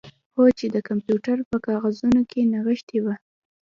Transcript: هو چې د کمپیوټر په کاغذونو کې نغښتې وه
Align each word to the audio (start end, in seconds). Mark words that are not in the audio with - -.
هو 0.35 0.45
چې 0.57 0.65
د 0.75 0.77
کمپیوټر 0.87 1.37
په 1.49 1.57
کاغذونو 1.67 2.21
کې 2.31 2.41
نغښتې 2.51 2.99
وه 3.03 3.15